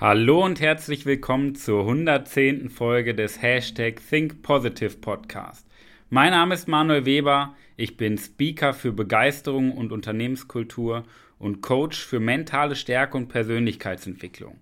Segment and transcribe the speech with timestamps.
[0.00, 2.70] Hallo und herzlich willkommen zur 110.
[2.70, 5.66] Folge des Hashtag Think Positive Podcast.
[6.08, 11.04] Mein Name ist Manuel Weber, ich bin Speaker für Begeisterung und Unternehmenskultur
[11.38, 14.58] und Coach für mentale Stärke und Persönlichkeitsentwicklung.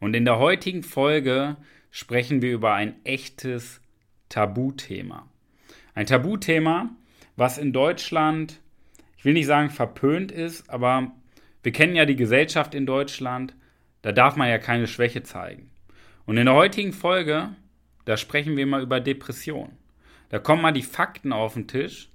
[0.00, 1.56] Und in der heutigen Folge
[1.92, 3.80] sprechen wir über ein echtes
[4.28, 5.28] Tabuthema.
[5.94, 6.90] Ein Tabuthema,
[7.36, 8.58] was in Deutschland,
[9.16, 11.12] ich will nicht sagen verpönt ist, aber
[11.62, 13.54] wir kennen ja die Gesellschaft in Deutschland
[14.02, 15.70] da darf man ja keine Schwäche zeigen.
[16.26, 17.54] Und in der heutigen Folge,
[18.04, 19.72] da sprechen wir mal über Depression.
[20.28, 22.08] Da kommen mal die Fakten auf den Tisch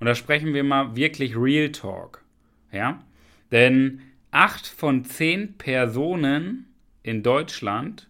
[0.00, 2.24] und da sprechen wir mal wirklich Real Talk.
[2.72, 3.04] Ja?
[3.50, 8.08] Denn acht von zehn Personen in Deutschland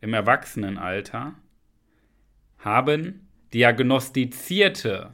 [0.00, 1.34] im Erwachsenenalter
[2.58, 5.12] haben diagnostizierte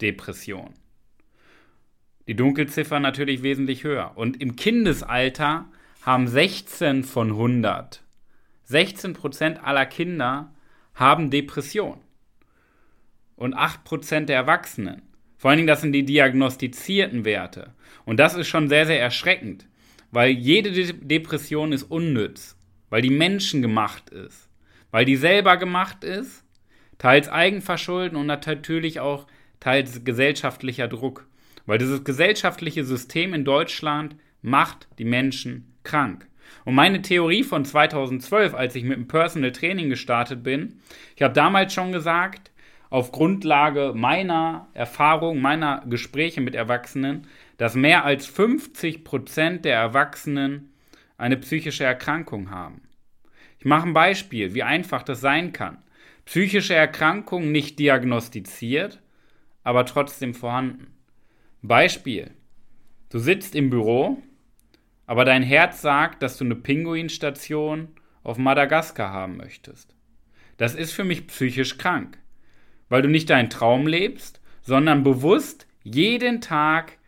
[0.00, 0.74] Depression.
[2.28, 4.12] Die Dunkelziffer natürlich wesentlich höher.
[4.16, 5.68] Und im Kindesalter
[6.06, 8.04] haben 16 von 100.
[8.62, 10.54] 16 Prozent aller Kinder
[10.94, 12.00] haben Depression.
[13.34, 15.02] Und 8 Prozent der Erwachsenen.
[15.36, 17.74] Vor allen Dingen, das sind die diagnostizierten Werte.
[18.04, 19.66] Und das ist schon sehr, sehr erschreckend,
[20.12, 22.56] weil jede De Depression ist unnütz,
[22.88, 24.48] weil die menschengemacht ist,
[24.92, 26.44] weil die selber gemacht ist,
[26.98, 29.26] teils Eigenverschulden und natürlich auch
[29.58, 31.26] teils gesellschaftlicher Druck.
[31.66, 36.28] Weil dieses gesellschaftliche System in Deutschland macht die Menschen krank.
[36.66, 40.80] Und meine Theorie von 2012, als ich mit dem Personal Training gestartet bin,
[41.14, 42.50] ich habe damals schon gesagt,
[42.90, 47.26] auf Grundlage meiner Erfahrung, meiner Gespräche mit Erwachsenen,
[47.56, 50.72] dass mehr als 50 Prozent der Erwachsenen
[51.18, 52.82] eine psychische Erkrankung haben.
[53.58, 55.78] Ich mache ein Beispiel, wie einfach das sein kann.
[56.26, 59.00] Psychische Erkrankung nicht diagnostiziert,
[59.62, 60.88] aber trotzdem vorhanden.
[61.62, 62.32] Beispiel.
[63.10, 64.22] Du sitzt im Büro
[65.06, 67.88] aber dein Herz sagt, dass du eine Pinguinstation
[68.22, 69.94] auf Madagaskar haben möchtest.
[70.56, 72.18] Das ist für mich psychisch krank,
[72.88, 76.98] weil du nicht deinen Traum lebst, sondern bewusst jeden Tag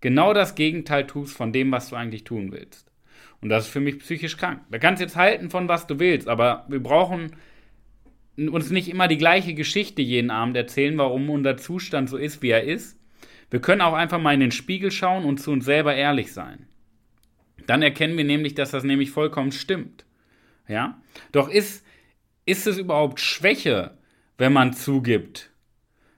[0.00, 2.90] genau das Gegenteil tust von dem, was du eigentlich tun willst.
[3.40, 4.62] Und das ist für mich psychisch krank.
[4.70, 7.36] Da kannst du jetzt halten von was du willst, aber wir brauchen
[8.36, 12.50] uns nicht immer die gleiche Geschichte jeden Abend erzählen, warum unser Zustand so ist, wie
[12.50, 12.98] er ist.
[13.50, 16.66] Wir können auch einfach mal in den Spiegel schauen und zu uns selber ehrlich sein.
[17.66, 20.04] Dann erkennen wir nämlich, dass das nämlich vollkommen stimmt.
[20.68, 21.00] Ja?
[21.32, 21.84] Doch ist,
[22.44, 23.96] ist es überhaupt Schwäche,
[24.38, 25.50] wenn man zugibt,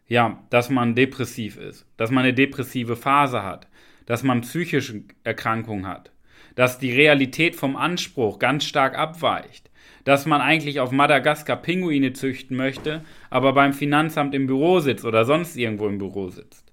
[0.06, 3.68] ja, dass man depressiv ist, dass man eine depressive Phase hat,
[4.06, 6.12] dass man psychische Erkrankungen hat,
[6.54, 9.70] dass die Realität vom Anspruch ganz stark abweicht,
[10.04, 15.24] dass man eigentlich auf Madagaskar Pinguine züchten möchte, aber beim Finanzamt im Büro sitzt oder
[15.24, 16.72] sonst irgendwo im Büro sitzt.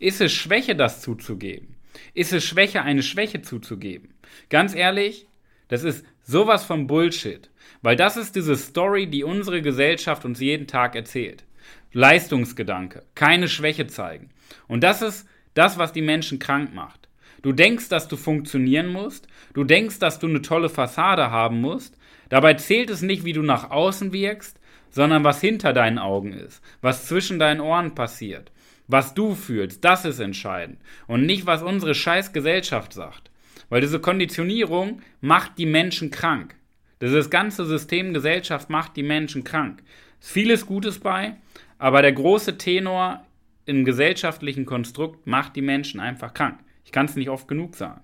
[0.00, 1.73] Ist es Schwäche, das zuzugeben?
[2.12, 4.14] Ist es Schwäche, eine Schwäche zuzugeben?
[4.50, 5.26] Ganz ehrlich,
[5.68, 7.50] das ist sowas von Bullshit.
[7.82, 11.44] Weil das ist diese Story, die unsere Gesellschaft uns jeden Tag erzählt.
[11.92, 14.30] Leistungsgedanke, keine Schwäche zeigen.
[14.66, 17.08] Und das ist das, was die Menschen krank macht.
[17.42, 21.96] Du denkst, dass du funktionieren musst, du denkst, dass du eine tolle Fassade haben musst,
[22.30, 24.58] dabei zählt es nicht, wie du nach außen wirkst,
[24.90, 28.50] sondern was hinter deinen Augen ist, was zwischen deinen Ohren passiert.
[28.86, 30.78] Was du fühlst, das ist entscheidend.
[31.06, 33.30] Und nicht, was unsere scheiß Gesellschaft sagt.
[33.68, 36.54] Weil diese Konditionierung macht die Menschen krank.
[37.00, 39.82] Dieses ganze System Gesellschaft macht die Menschen krank.
[40.20, 41.36] Ist vieles Gutes bei,
[41.78, 43.26] aber der große Tenor
[43.66, 46.60] im gesellschaftlichen Konstrukt macht die Menschen einfach krank.
[46.84, 48.02] Ich kann es nicht oft genug sagen.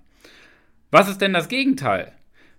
[0.91, 2.13] Was ist denn das Gegenteil?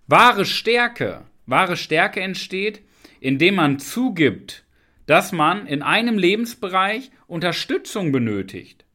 [0.08, 1.26] Wahre Stärke.
[1.48, 2.82] Wahre Stärke entsteht,
[3.20, 4.64] indem man zugibt,
[5.06, 8.86] dass man in einem Lebensbereich Unterstützung benötigt.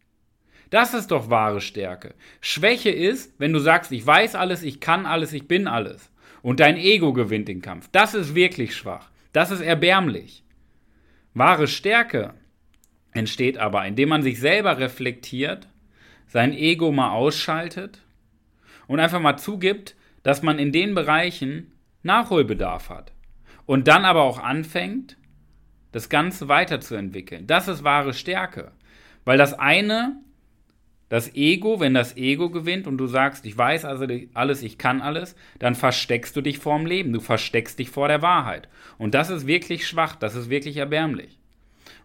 [0.71, 2.15] Das ist doch wahre Stärke.
[2.41, 6.11] Schwäche ist, wenn du sagst, ich weiß alles, ich kann alles, ich bin alles.
[6.43, 7.89] Und dein Ego gewinnt den Kampf.
[7.93, 9.11] Das ist wirklich schwach.
[9.33, 10.45] Das ist erbärmlich.
[11.35, 12.35] Wahre Stärke
[13.13, 15.69] entsteht aber, indem man sich selber reflektiert,
[16.27, 18.03] sein Ego mal ausschaltet
[18.87, 23.13] und einfach mal zugibt, dass man in den Bereichen Nachholbedarf hat.
[23.65, 25.17] Und dann aber auch anfängt,
[25.97, 27.47] das Ganze weiterzuentwickeln.
[27.47, 28.73] Das ist wahre Stärke.
[29.25, 30.19] Weil das eine,
[31.09, 35.01] das Ego, wenn das Ego gewinnt und du sagst, ich weiß also alles, ich kann
[35.01, 38.69] alles, dann versteckst du dich vorm Leben, du versteckst dich vor der Wahrheit.
[38.99, 41.39] Und das ist wirklich schwach, das ist wirklich erbärmlich.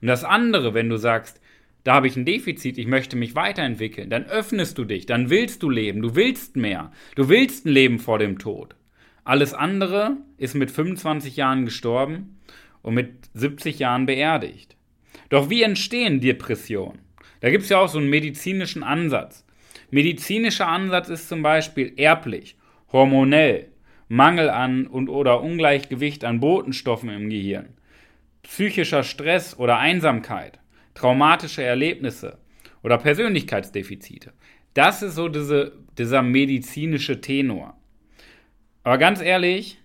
[0.02, 1.42] Und das andere, wenn du sagst,
[1.84, 5.64] da habe ich ein Defizit, ich möchte mich weiterentwickeln, dann öffnest du dich, dann willst
[5.64, 8.74] du leben, du willst mehr, du willst ein Leben vor dem Tod.
[9.26, 12.38] Alles andere ist mit 25 Jahren gestorben
[12.82, 14.76] und mit 70 Jahren beerdigt.
[15.30, 17.00] Doch wie entstehen Depressionen?
[17.40, 19.46] Da gibt es ja auch so einen medizinischen Ansatz.
[19.90, 22.56] Medizinischer Ansatz ist zum Beispiel erblich,
[22.92, 23.68] hormonell,
[24.08, 27.70] Mangel an und oder Ungleichgewicht an Botenstoffen im Gehirn,
[28.44, 30.60] psychischer Stress oder Einsamkeit,
[30.94, 32.38] traumatische Erlebnisse
[32.84, 34.34] oder Persönlichkeitsdefizite.
[34.74, 37.78] Das ist so diese, dieser medizinische Tenor.
[38.84, 39.78] Aber ganz ehrlich,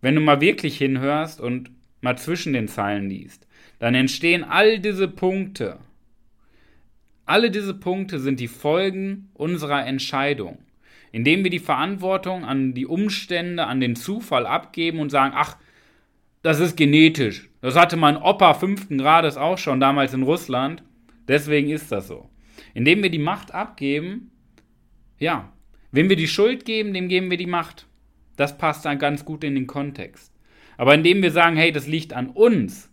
[0.00, 1.70] wenn du mal wirklich hinhörst und
[2.04, 3.48] mal zwischen den Zeilen liest,
[3.80, 5.78] dann entstehen all diese Punkte.
[7.26, 10.58] Alle diese Punkte sind die Folgen unserer Entscheidung,
[11.10, 15.56] indem wir die Verantwortung an die Umstände, an den Zufall abgeben und sagen, ach,
[16.42, 17.48] das ist genetisch.
[17.62, 20.82] Das hatte mein Opa fünften Grades auch schon damals in Russland.
[21.26, 22.28] Deswegen ist das so.
[22.74, 24.30] Indem wir die Macht abgeben,
[25.18, 25.50] ja,
[25.90, 27.86] wem wir die Schuld geben, dem geben wir die Macht.
[28.36, 30.33] Das passt dann ganz gut in den Kontext.
[30.76, 32.90] Aber indem wir sagen, hey, das liegt an uns,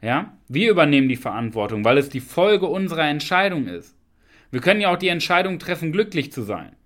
[0.00, 3.96] ja, wir übernehmen die Verantwortung, weil es die Folge unserer Entscheidung ist.
[4.50, 6.76] Wir können ja auch die Entscheidung treffen, glücklich zu sein.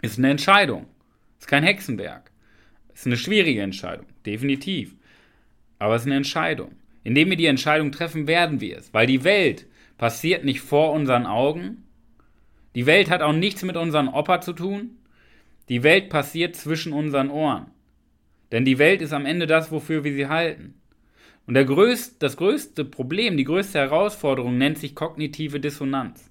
[0.00, 0.86] Ist eine Entscheidung.
[1.38, 2.30] Ist kein Hexenwerk.
[2.92, 4.96] Ist eine schwierige Entscheidung, definitiv.
[5.78, 6.72] Aber es ist eine Entscheidung.
[7.04, 8.92] Indem wir die Entscheidung treffen, werden wir es.
[8.92, 9.66] Weil die Welt
[9.98, 11.84] passiert nicht vor unseren Augen.
[12.74, 14.98] Die Welt hat auch nichts mit unseren Opa zu tun.
[15.68, 17.66] Die Welt passiert zwischen unseren Ohren.
[18.52, 20.74] Denn die Welt ist am Ende das, wofür wir sie halten.
[21.46, 26.30] Und größte, das größte Problem, die größte Herausforderung nennt sich kognitive Dissonanz.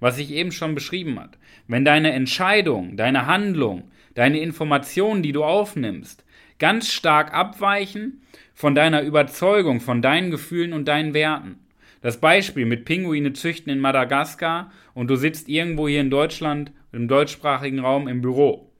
[0.00, 1.38] Was ich eben schon beschrieben habe.
[1.68, 6.24] Wenn deine Entscheidung, deine Handlung, deine Informationen, die du aufnimmst,
[6.58, 8.22] ganz stark abweichen
[8.52, 11.60] von deiner Überzeugung, von deinen Gefühlen und deinen Werten.
[12.02, 17.06] Das Beispiel mit Pinguine züchten in Madagaskar und du sitzt irgendwo hier in Deutschland, im
[17.06, 18.71] deutschsprachigen Raum im Büro.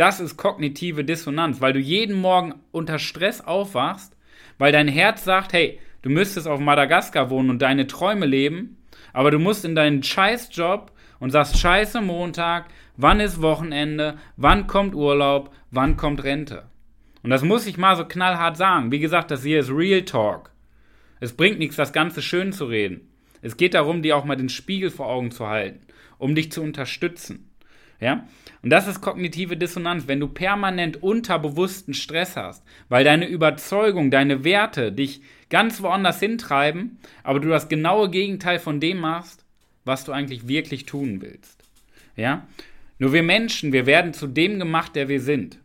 [0.00, 4.16] Das ist kognitive Dissonanz, weil du jeden Morgen unter Stress aufwachst,
[4.56, 8.78] weil dein Herz sagt, hey, du müsstest auf Madagaskar wohnen und deine Träume leben,
[9.12, 14.94] aber du musst in deinen Scheißjob und sagst, scheiße Montag, wann ist Wochenende, wann kommt
[14.94, 16.62] Urlaub, wann kommt Rente.
[17.22, 18.92] Und das muss ich mal so knallhart sagen.
[18.92, 20.50] Wie gesagt, das hier ist Real Talk.
[21.20, 23.10] Es bringt nichts, das Ganze schön zu reden.
[23.42, 25.80] Es geht darum, dir auch mal den Spiegel vor Augen zu halten,
[26.16, 27.49] um dich zu unterstützen.
[28.00, 28.26] Ja?
[28.62, 34.44] Und das ist kognitive Dissonanz, wenn du permanent unterbewussten Stress hast, weil deine Überzeugung, deine
[34.44, 39.44] Werte dich ganz woanders hintreiben, aber du das genaue Gegenteil von dem machst,
[39.84, 41.62] was du eigentlich wirklich tun willst.
[42.16, 42.46] Ja?
[42.98, 45.58] Nur wir Menschen, wir werden zu dem gemacht, der wir sind.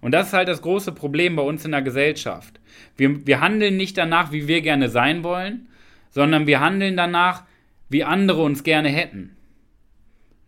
[0.00, 2.60] Und das ist halt das große Problem bei uns in der Gesellschaft.
[2.96, 5.68] Wir, wir handeln nicht danach, wie wir gerne sein wollen,
[6.10, 7.44] sondern wir handeln danach,
[7.88, 9.34] wie andere uns gerne hätten.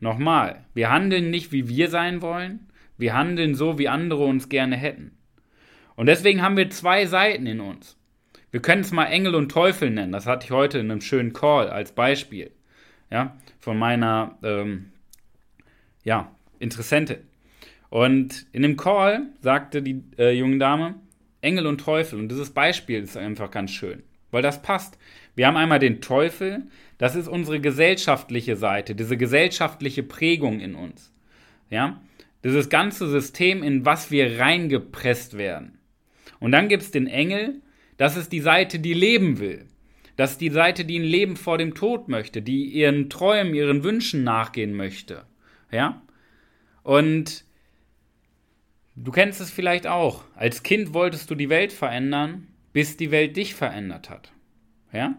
[0.06, 4.76] Nochmal, wir handeln nicht, wie wir sein wollen, wir handeln so, wie andere uns gerne
[4.76, 5.18] hätten.
[5.96, 7.98] Und deswegen haben wir zwei Seiten in uns.
[8.52, 10.12] Wir können es mal Engel und Teufel nennen.
[10.12, 12.52] Das hatte ich heute in einem schönen Call als Beispiel.
[13.10, 14.92] Ja, von meiner ähm,
[16.04, 16.30] ja,
[16.60, 17.18] Interessentin.
[17.90, 20.94] Und in dem Call sagte die äh, junge Dame
[21.40, 22.20] Engel und Teufel.
[22.20, 24.98] Und dieses Beispiel ist einfach ganz schön, weil das passt.
[25.34, 26.62] Wir haben einmal den Teufel,
[26.98, 31.12] das ist unsere gesellschaftliche Seite, diese gesellschaftliche Prägung in uns.
[31.70, 32.00] Ja?
[32.44, 35.78] Dieses ganze System, in was wir reingepresst werden.
[36.40, 37.60] Und dann gibt es den Engel,
[37.96, 39.66] das ist die Seite, die leben will.
[40.16, 43.84] Das ist die Seite, die ein Leben vor dem Tod möchte, die ihren Träumen, ihren
[43.84, 45.24] Wünschen nachgehen möchte.
[45.70, 46.02] Ja?
[46.82, 47.44] Und
[48.94, 50.24] du kennst es vielleicht auch.
[50.34, 54.32] Als Kind wolltest du die Welt verändern, bis die Welt dich verändert hat.
[54.92, 55.16] Ja?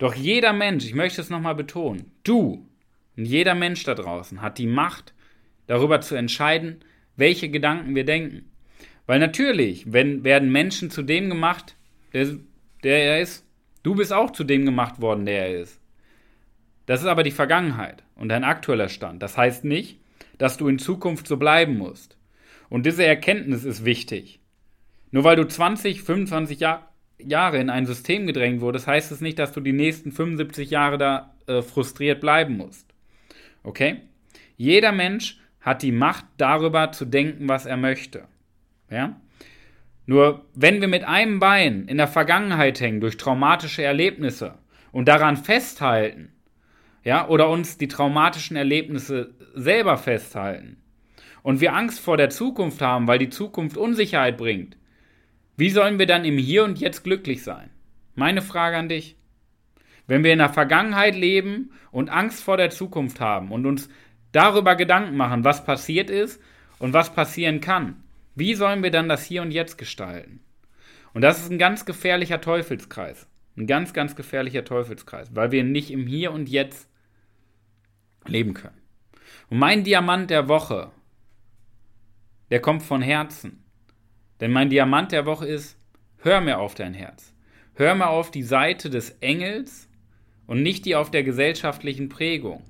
[0.00, 2.66] Doch jeder Mensch, ich möchte es nochmal betonen, du
[3.18, 5.12] und jeder Mensch da draußen hat die Macht,
[5.66, 6.82] darüber zu entscheiden,
[7.16, 8.50] welche Gedanken wir denken.
[9.06, 11.76] Weil natürlich wenn, werden Menschen zu dem gemacht,
[12.14, 12.28] der,
[12.82, 13.44] der er ist.
[13.82, 15.78] Du bist auch zu dem gemacht worden, der er ist.
[16.86, 19.22] Das ist aber die Vergangenheit und dein aktueller Stand.
[19.22, 20.00] Das heißt nicht,
[20.38, 22.16] dass du in Zukunft so bleiben musst.
[22.70, 24.40] Und diese Erkenntnis ist wichtig.
[25.10, 26.84] Nur weil du 20, 25 Jahre
[27.26, 30.98] Jahre in ein System gedrängt wurdest, heißt es nicht, dass du die nächsten 75 Jahre
[30.98, 32.86] da äh, frustriert bleiben musst.
[33.62, 34.02] Okay?
[34.56, 38.24] Jeder Mensch hat die Macht darüber zu denken, was er möchte.
[38.90, 39.20] Ja?
[40.06, 44.54] Nur wenn wir mit einem Bein in der Vergangenheit hängen durch traumatische Erlebnisse
[44.92, 46.32] und daran festhalten,
[47.04, 50.76] ja, oder uns die traumatischen Erlebnisse selber festhalten
[51.42, 54.76] und wir Angst vor der Zukunft haben, weil die Zukunft Unsicherheit bringt,
[55.56, 57.70] wie sollen wir dann im Hier und Jetzt glücklich sein?
[58.14, 59.16] Meine Frage an dich.
[60.06, 63.88] Wenn wir in der Vergangenheit leben und Angst vor der Zukunft haben und uns
[64.32, 66.40] darüber Gedanken machen, was passiert ist
[66.78, 68.02] und was passieren kann,
[68.34, 70.40] wie sollen wir dann das Hier und Jetzt gestalten?
[71.12, 73.26] Und das ist ein ganz gefährlicher Teufelskreis.
[73.56, 76.88] Ein ganz, ganz gefährlicher Teufelskreis, weil wir nicht im Hier und Jetzt
[78.26, 78.80] leben können.
[79.48, 80.90] Und mein Diamant der Woche
[82.50, 83.59] der kommt von Herzen.
[84.40, 85.78] Denn mein Diamant der Woche ist,
[86.18, 87.34] hör mir auf dein Herz.
[87.74, 89.88] Hör mir auf die Seite des Engels
[90.46, 92.62] und nicht die auf der gesellschaftlichen Prägung.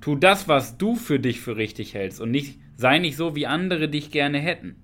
[0.00, 3.46] Tu das, was du für dich für richtig hältst und nicht, sei nicht so, wie
[3.46, 4.82] andere dich gerne hätten.